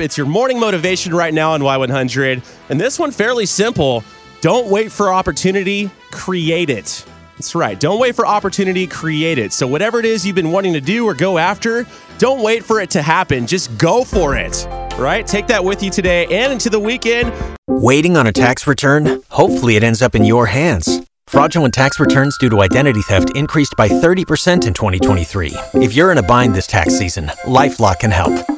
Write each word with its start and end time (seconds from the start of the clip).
It's 0.00 0.16
your 0.16 0.26
morning 0.26 0.60
motivation 0.60 1.14
right 1.14 1.34
now 1.34 1.52
on 1.52 1.60
Y100. 1.60 2.44
And 2.70 2.80
this 2.80 2.98
one 2.98 3.10
fairly 3.10 3.46
simple. 3.46 4.04
Don't 4.40 4.68
wait 4.68 4.92
for 4.92 5.12
opportunity, 5.12 5.90
create 6.12 6.70
it. 6.70 7.04
That's 7.36 7.54
right. 7.54 7.78
Don't 7.78 8.00
wait 8.00 8.14
for 8.14 8.26
opportunity, 8.26 8.86
create 8.86 9.38
it. 9.38 9.52
So 9.52 9.66
whatever 9.66 9.98
it 9.98 10.04
is 10.04 10.24
you've 10.24 10.36
been 10.36 10.52
wanting 10.52 10.72
to 10.74 10.80
do 10.80 11.04
or 11.04 11.14
go 11.14 11.38
after, 11.38 11.86
don't 12.18 12.42
wait 12.42 12.64
for 12.64 12.80
it 12.80 12.90
to 12.90 13.02
happen. 13.02 13.46
Just 13.46 13.76
go 13.78 14.04
for 14.04 14.36
it. 14.36 14.66
Right? 14.96 15.26
Take 15.26 15.46
that 15.48 15.64
with 15.64 15.82
you 15.82 15.90
today 15.90 16.26
and 16.26 16.52
into 16.52 16.70
the 16.70 16.80
weekend. 16.80 17.32
Waiting 17.66 18.16
on 18.16 18.26
a 18.26 18.32
tax 18.32 18.66
return? 18.66 19.22
Hopefully, 19.30 19.76
it 19.76 19.84
ends 19.84 20.02
up 20.02 20.14
in 20.14 20.24
your 20.24 20.46
hands. 20.46 21.00
Fraudulent 21.28 21.74
tax 21.74 22.00
returns 22.00 22.36
due 22.38 22.48
to 22.50 22.62
identity 22.62 23.02
theft 23.02 23.36
increased 23.36 23.74
by 23.76 23.88
30% 23.88 24.66
in 24.66 24.74
2023. 24.74 25.52
If 25.74 25.94
you're 25.94 26.10
in 26.10 26.18
a 26.18 26.22
bind 26.22 26.54
this 26.54 26.66
tax 26.66 26.96
season, 26.96 27.26
LifeLock 27.44 28.00
can 28.00 28.10
help. 28.10 28.57